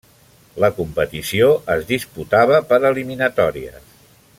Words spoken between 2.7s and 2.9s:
per